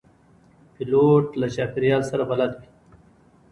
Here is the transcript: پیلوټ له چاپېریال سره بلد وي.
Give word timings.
پیلوټ 0.73 1.25
له 1.39 1.47
چاپېریال 1.55 2.03
سره 2.11 2.23
بلد 2.31 2.51
وي. 2.59 2.67